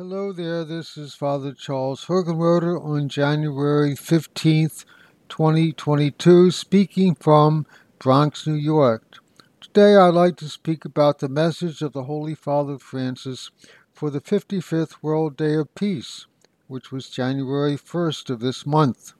Hello 0.00 0.32
there, 0.32 0.64
this 0.64 0.96
is 0.96 1.12
Father 1.12 1.52
Charles 1.52 2.06
Hergenroder 2.06 2.82
on 2.82 3.10
January 3.10 3.94
15th, 3.94 4.86
2022, 5.28 6.50
speaking 6.52 7.14
from 7.14 7.66
Bronx, 7.98 8.46
New 8.46 8.54
York. 8.54 9.18
Today 9.60 9.96
I'd 9.96 10.14
like 10.14 10.36
to 10.36 10.48
speak 10.48 10.86
about 10.86 11.18
the 11.18 11.28
message 11.28 11.82
of 11.82 11.92
the 11.92 12.04
Holy 12.04 12.34
Father 12.34 12.78
Francis 12.78 13.50
for 13.92 14.08
the 14.08 14.22
55th 14.22 14.94
World 15.02 15.36
Day 15.36 15.56
of 15.56 15.74
Peace, 15.74 16.24
which 16.66 16.90
was 16.90 17.10
January 17.10 17.76
1st 17.76 18.30
of 18.30 18.40
this 18.40 18.64
month. 18.64 19.12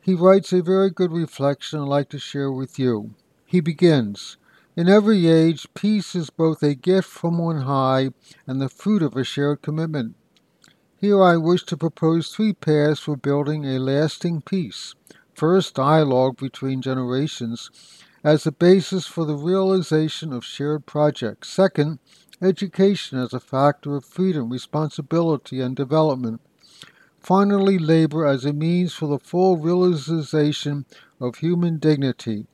He 0.00 0.14
writes 0.14 0.52
a 0.52 0.62
very 0.62 0.90
good 0.90 1.10
reflection 1.10 1.80
I'd 1.80 1.88
like 1.88 2.08
to 2.10 2.20
share 2.20 2.52
with 2.52 2.78
you. 2.78 3.16
He 3.46 3.58
begins, 3.58 4.36
in 4.76 4.88
every 4.88 5.26
age, 5.26 5.66
peace 5.74 6.14
is 6.14 6.30
both 6.30 6.62
a 6.62 6.74
gift 6.74 7.08
from 7.08 7.40
on 7.40 7.62
high 7.62 8.10
and 8.46 8.60
the 8.60 8.68
fruit 8.68 9.02
of 9.02 9.16
a 9.16 9.24
shared 9.24 9.62
commitment. 9.62 10.14
Here 10.96 11.22
I 11.22 11.36
wish 11.36 11.64
to 11.64 11.76
propose 11.76 12.28
three 12.28 12.52
paths 12.52 13.00
for 13.00 13.16
building 13.16 13.64
a 13.64 13.78
lasting 13.78 14.42
peace. 14.42 14.94
First, 15.34 15.74
dialogue 15.74 16.36
between 16.36 16.82
generations 16.82 17.70
as 18.22 18.46
a 18.46 18.52
basis 18.52 19.06
for 19.06 19.24
the 19.24 19.36
realization 19.36 20.32
of 20.32 20.44
shared 20.44 20.84
projects. 20.84 21.48
Second, 21.48 21.98
education 22.42 23.18
as 23.18 23.32
a 23.32 23.40
factor 23.40 23.96
of 23.96 24.04
freedom, 24.04 24.50
responsibility, 24.50 25.60
and 25.60 25.74
development. 25.74 26.40
Finally, 27.18 27.78
labor 27.78 28.26
as 28.26 28.44
a 28.44 28.52
means 28.52 28.92
for 28.92 29.06
the 29.06 29.18
full 29.18 29.56
realization 29.56 30.84
of 31.20 31.36
human 31.36 31.78
dignity. 31.78 32.46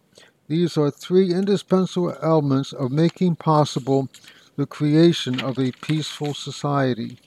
These 0.49 0.79
are 0.79 0.91
three 0.91 1.33
indispensable 1.33 2.17
elements 2.23 2.73
of 2.73 2.93
making 2.93 3.37
possible 3.37 4.09
the 4.57 4.67
creation 4.67 5.41
of 5.41 5.59
a 5.59 5.73
peaceful 5.73 6.35
society. 6.35 7.19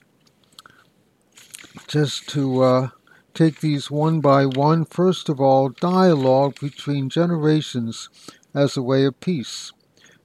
Just 1.86 2.28
to 2.30 2.62
uh, 2.62 2.88
take 3.34 3.60
these 3.60 3.90
one 3.90 4.20
by 4.20 4.46
one, 4.46 4.84
first 4.84 5.28
of 5.28 5.40
all, 5.40 5.68
dialogue 5.68 6.58
between 6.60 7.10
generations 7.10 8.08
as 8.54 8.76
a 8.76 8.82
way 8.82 9.04
of 9.04 9.20
peace. 9.20 9.72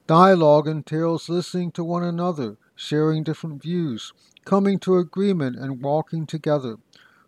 Dialogue 0.07 0.67
entails 0.67 1.29
listening 1.29 1.71
to 1.71 1.83
one 1.83 2.03
another, 2.03 2.57
sharing 2.75 3.23
different 3.23 3.61
views, 3.61 4.13
coming 4.45 4.79
to 4.79 4.97
agreement, 4.97 5.57
and 5.57 5.81
walking 5.81 6.25
together. 6.25 6.77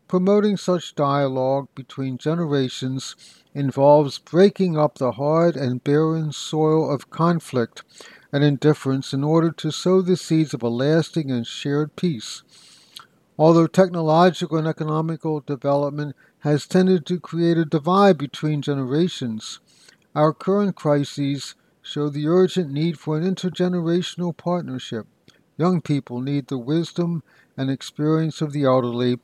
Promoting 0.07 0.55
such 0.55 0.95
dialogue 0.95 1.67
between 1.75 2.17
generations 2.17 3.15
involves 3.53 4.19
breaking 4.19 4.77
up 4.77 4.97
the 4.97 5.13
hard 5.13 5.57
and 5.57 5.83
barren 5.83 6.31
soil 6.31 6.89
of 6.89 7.09
conflict 7.09 7.83
and 8.31 8.41
indifference 8.41 9.11
in 9.13 9.21
order 9.23 9.51
to 9.51 9.69
sow 9.69 10.01
the 10.01 10.15
seeds 10.15 10.53
of 10.53 10.63
a 10.63 10.69
lasting 10.69 11.29
and 11.29 11.45
shared 11.45 11.97
peace. 11.97 12.43
Although 13.37 13.67
technological 13.67 14.57
and 14.57 14.67
economical 14.67 15.41
development 15.41 16.15
has 16.39 16.67
tended 16.67 17.05
to 17.07 17.19
create 17.19 17.57
a 17.57 17.65
divide 17.65 18.17
between 18.17 18.61
generations, 18.61 19.59
our 20.15 20.31
current 20.31 20.77
crises 20.77 21.55
show 21.81 22.07
the 22.07 22.27
urgent 22.27 22.71
need 22.71 22.97
for 22.97 23.17
an 23.17 23.23
intergenerational 23.23 24.35
partnership. 24.35 25.05
Young 25.57 25.81
people 25.81 26.21
need 26.21 26.47
the 26.47 26.57
wisdom 26.57 27.23
and 27.57 27.69
experience 27.69 28.41
of 28.41 28.53
the 28.53 28.63
elderly 28.63 29.19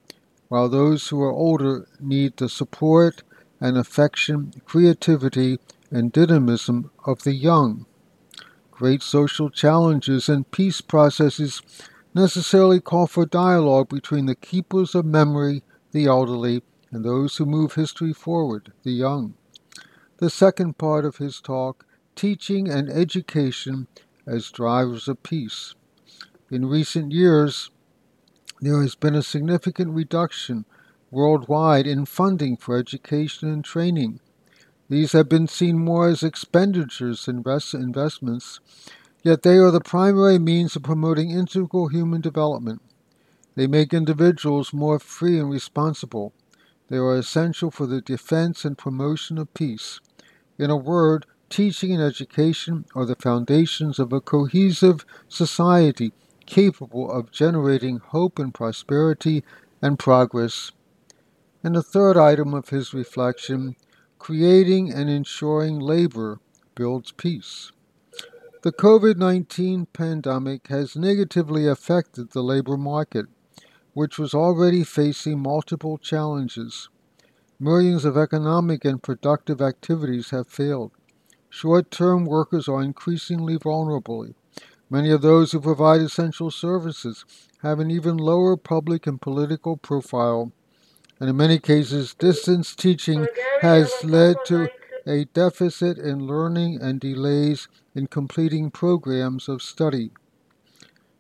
while 0.54 0.70
those 0.70 1.08
who 1.08 1.20
are 1.20 1.32
older 1.32 1.88
need 2.00 2.38
the 2.38 2.48
support 2.48 3.24
and 3.60 3.76
affection, 3.76 4.54
creativity, 4.66 5.58
and 5.90 6.12
dynamism 6.12 6.92
of 7.08 7.24
the 7.24 7.34
young. 7.34 7.88
Great 8.70 9.02
social 9.02 9.50
challenges 9.50 10.30
and 10.30 10.52
peace 10.52 10.80
processes 10.80 11.64
necessarily 12.14 12.80
call 12.80 13.08
for 13.08 13.26
dialogue 13.26 13.90
between 13.90 14.28
the 14.28 14.36
keepers 14.36 14.94
of 14.94 15.06
memory, 15.06 15.64
the 15.92 16.06
elderly, 16.06 16.62
and 16.92 17.04
those 17.04 17.38
who 17.38 17.48
move 17.48 17.74
history 17.74 18.14
forward, 18.14 18.72
the 18.84 18.92
young. 18.92 19.34
The 20.18 20.30
second 20.30 20.78
part 20.78 21.04
of 21.04 21.18
his 21.18 21.42
talk, 21.42 21.84
teaching 22.16 22.70
and 22.70 22.92
education 22.92 23.88
as 24.28 24.52
drivers 24.52 25.08
of 25.08 25.24
peace. 25.24 25.74
In 26.52 26.68
recent 26.68 27.12
years, 27.12 27.72
there 28.66 28.82
has 28.82 28.96
been 28.96 29.16
a 29.16 29.22
significant 29.22 29.92
reduction 29.92 30.66
worldwide 31.12 31.86
in 31.86 32.06
funding 32.06 32.56
for 32.58 32.78
education 32.78 33.50
and 33.50 33.64
training. 33.66 34.20
These 34.90 35.12
have 35.12 35.30
been 35.30 35.48
seen 35.48 35.80
more 35.80 36.08
as 36.08 36.24
expenditures 36.24 37.26
than 37.26 37.44
investments, 37.74 38.60
yet 39.22 39.44
they 39.44 39.58
are 39.58 39.72
the 39.72 39.82
primary 39.82 40.40
means 40.40 40.76
of 40.76 40.84
promoting 40.84 41.32
integral 41.32 41.88
human 41.88 42.22
development. 42.22 42.82
They 43.56 43.68
make 43.68 43.94
individuals 43.94 44.74
more 44.74 45.00
free 45.00 45.40
and 45.40 45.50
responsible. 45.50 46.34
They 46.90 46.98
are 46.98 47.16
essential 47.16 47.70
for 47.70 47.86
the 47.86 48.02
defense 48.02 48.66
and 48.66 48.78
promotion 48.78 49.38
of 49.38 49.54
peace. 49.54 50.00
In 50.58 50.70
a 50.70 50.78
word, 50.78 51.26
teaching 51.50 51.92
and 51.92 52.02
education 52.02 52.86
are 52.96 53.06
the 53.06 53.16
foundations 53.16 54.00
of 54.00 54.12
a 54.12 54.22
cohesive 54.22 55.06
society 55.28 56.14
capable 56.46 57.12
of 57.12 57.32
generating 57.32 57.98
hope 57.98 58.40
and 58.40 58.54
prosperity 58.54 59.44
and 59.82 60.00
progress. 60.00 60.72
And 61.64 61.76
the 61.76 61.84
third 61.84 62.18
item 62.18 62.54
of 62.54 62.70
his 62.70 62.94
reflection 62.94 63.76
creating 64.20 64.92
and 64.92 65.10
ensuring 65.10 65.80
labor 65.80 66.40
builds 66.76 67.12
peace. 67.12 67.72
The 68.62 68.72
COVID 68.72 69.18
19 69.18 69.88
pandemic 69.88 70.68
has 70.68 70.96
negatively 70.96 71.68
affected 71.68 72.32
the 72.32 72.42
labor 72.42 72.78
market, 72.78 73.26
which 73.94 74.18
was 74.18 74.34
already 74.34 74.86
facing 74.86 75.40
multiple 75.40 75.98
challenges. 75.98 76.88
Millions 77.60 78.06
of 78.06 78.18
economic 78.18 78.86
and 78.86 79.04
productive 79.04 79.62
activities 79.62 80.30
have 80.30 80.48
failed. 80.48 80.92
Short 81.50 81.92
term 81.92 82.26
workers 82.26 82.70
are 82.70 82.82
increasingly 82.82 83.58
vulnerable. 83.58 84.28
Many 84.94 85.10
of 85.10 85.24
those 85.24 85.52
who 85.52 85.60
provide 85.60 86.02
essential 86.02 86.52
services 86.52 87.26
have 87.64 87.80
an 87.80 87.90
even 87.90 88.16
lower 88.16 88.56
public 88.56 89.08
and 89.08 89.20
political 89.20 89.76
profile, 89.76 90.52
and 91.20 91.28
in 91.28 91.36
many 91.36 91.58
cases, 91.58 92.14
distance 92.14 92.76
teaching 92.76 93.26
has 93.62 93.92
led 94.04 94.36
to 94.46 94.70
a 95.08 95.26
deficit 95.34 95.98
in 95.98 96.28
learning 96.28 96.80
and 96.80 97.00
delays 97.00 97.68
in 97.96 98.06
completing 98.06 98.70
programs 98.70 99.50
of 99.50 99.64
study. 99.64 100.12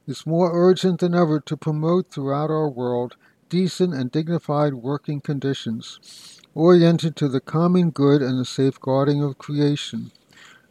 It's 0.07 0.27
more 0.27 0.51
urgent 0.53 0.99
than 0.99 1.15
ever 1.15 1.39
to 1.39 1.57
promote 1.57 2.11
throughout 2.11 2.51
our 2.51 2.69
world 2.69 3.15
decent 3.49 3.95
and 3.95 4.11
dignified 4.11 4.75
working 4.75 5.19
conditions, 5.19 6.39
oriented 6.53 7.15
to 7.15 7.27
the 7.27 7.41
common 7.41 7.89
good 7.89 8.21
and 8.21 8.37
the 8.37 8.45
safeguarding 8.45 9.23
of 9.23 9.39
creation. 9.39 10.11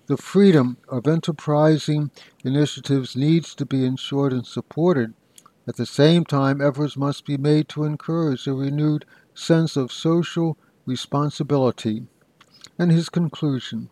The 0.07 0.17
freedom 0.17 0.79
of 0.89 1.07
enterprising 1.07 2.11
initiatives 2.45 3.15
needs 3.15 3.55
to 3.55 3.65
be 3.65 3.85
ensured 3.85 4.33
and 4.33 4.45
supported. 4.45 5.15
At 5.69 5.77
the 5.77 5.87
same 5.87 6.25
time, 6.25 6.61
efforts 6.61 6.97
must 6.97 7.25
be 7.25 7.37
made 7.37 7.69
to 7.69 7.85
encourage 7.85 8.49
a 8.49 8.53
renewed 8.53 9.05
sense 9.33 9.77
of 9.77 9.93
social 9.93 10.59
responsibility. 10.87 12.09
And 12.77 12.91
his 12.91 13.09
conclusion 13.09 13.91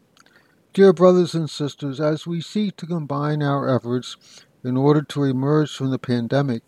Dear 0.73 0.93
brothers 0.93 1.35
and 1.35 1.49
sisters, 1.49 2.01
as 2.01 2.27
we 2.27 2.41
seek 2.41 2.77
to 2.77 2.87
combine 2.87 3.43
our 3.43 3.69
efforts 3.73 4.17
in 4.65 4.77
order 4.77 5.03
to 5.03 5.25
emerge 5.25 5.77
from 5.77 5.91
the 5.91 5.99
pandemic, 5.99 6.63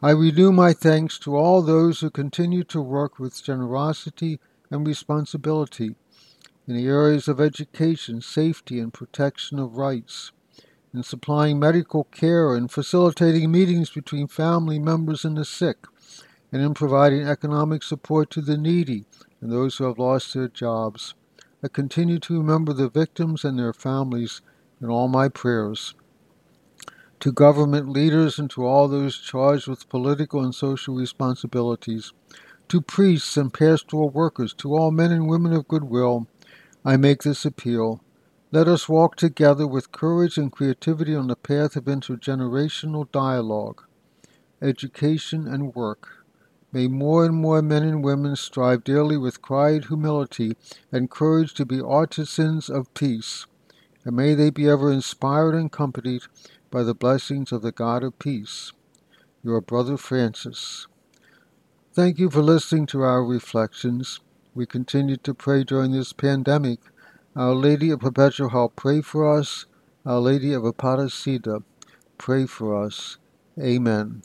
I 0.00 0.12
renew 0.12 0.52
my 0.52 0.72
thanks 0.72 1.18
to 1.20 1.36
all 1.36 1.60
those 1.60 2.00
who 2.00 2.10
continue 2.10 2.62
to 2.64 2.80
work 2.80 3.18
with 3.18 3.42
generosity 3.42 4.38
and 4.70 4.86
responsibility 4.86 5.96
in 6.66 6.76
the 6.76 6.86
areas 6.86 7.28
of 7.28 7.40
education, 7.40 8.20
safety, 8.20 8.78
and 8.78 8.92
protection 8.92 9.58
of 9.58 9.76
rights, 9.76 10.32
in 10.92 11.02
supplying 11.02 11.58
medical 11.58 12.04
care 12.04 12.54
and 12.54 12.70
facilitating 12.70 13.50
meetings 13.50 13.90
between 13.90 14.26
family 14.26 14.78
members 14.78 15.24
and 15.24 15.36
the 15.36 15.44
sick, 15.44 15.86
and 16.52 16.62
in 16.62 16.74
providing 16.74 17.26
economic 17.26 17.82
support 17.82 18.30
to 18.30 18.40
the 18.40 18.56
needy 18.56 19.04
and 19.40 19.50
those 19.52 19.76
who 19.76 19.84
have 19.84 19.98
lost 19.98 20.34
their 20.34 20.48
jobs. 20.48 21.14
I 21.62 21.68
continue 21.68 22.18
to 22.20 22.38
remember 22.38 22.72
the 22.72 22.88
victims 22.88 23.44
and 23.44 23.58
their 23.58 23.72
families 23.72 24.40
in 24.80 24.88
all 24.88 25.08
my 25.08 25.28
prayers. 25.28 25.94
To 27.20 27.32
government 27.32 27.90
leaders 27.90 28.38
and 28.38 28.48
to 28.50 28.64
all 28.64 28.88
those 28.88 29.18
charged 29.18 29.68
with 29.68 29.88
political 29.90 30.42
and 30.42 30.54
social 30.54 30.94
responsibilities, 30.94 32.12
to 32.68 32.80
priests 32.80 33.36
and 33.36 33.52
pastoral 33.52 34.08
workers, 34.08 34.54
to 34.54 34.74
all 34.74 34.90
men 34.90 35.12
and 35.12 35.28
women 35.28 35.52
of 35.52 35.68
goodwill, 35.68 36.26
I 36.84 36.96
make 36.96 37.22
this 37.22 37.44
appeal. 37.44 38.02
Let 38.50 38.66
us 38.66 38.88
walk 38.88 39.16
together 39.16 39.66
with 39.66 39.92
courage 39.92 40.38
and 40.38 40.50
creativity 40.50 41.14
on 41.14 41.26
the 41.26 41.36
path 41.36 41.76
of 41.76 41.84
intergenerational 41.84 43.10
dialogue, 43.12 43.84
education, 44.62 45.46
and 45.46 45.74
work. 45.74 46.24
May 46.72 46.88
more 46.88 47.24
and 47.24 47.34
more 47.34 47.60
men 47.62 47.82
and 47.82 48.02
women 48.02 48.34
strive 48.36 48.84
daily 48.84 49.18
with 49.18 49.42
quiet 49.42 49.86
humility 49.86 50.56
and 50.90 51.10
courage 51.10 51.52
to 51.54 51.66
be 51.66 51.80
artisans 51.80 52.70
of 52.70 52.92
peace, 52.94 53.46
and 54.04 54.16
may 54.16 54.34
they 54.34 54.50
be 54.50 54.68
ever 54.68 54.90
inspired 54.90 55.54
and 55.54 55.66
accompanied 55.66 56.22
by 56.70 56.82
the 56.82 56.94
blessings 56.94 57.52
of 57.52 57.62
the 57.62 57.72
God 57.72 58.02
of 58.02 58.18
peace. 58.18 58.72
Your 59.42 59.60
Brother 59.60 59.96
Francis. 59.96 60.86
Thank 61.92 62.18
you 62.18 62.30
for 62.30 62.42
listening 62.42 62.86
to 62.86 63.02
our 63.02 63.24
reflections. 63.24 64.20
We 64.54 64.66
continue 64.66 65.16
to 65.18 65.34
pray 65.34 65.64
during 65.64 65.92
this 65.92 66.12
pandemic. 66.12 66.80
Our 67.36 67.54
Lady 67.54 67.90
of 67.90 68.00
Perpetual 68.00 68.50
Help, 68.50 68.76
pray 68.76 69.00
for 69.00 69.38
us. 69.38 69.66
Our 70.04 70.20
Lady 70.20 70.52
of 70.52 70.64
Aparecida, 70.64 71.62
pray 72.18 72.46
for 72.46 72.84
us. 72.84 73.18
Amen. 73.60 74.22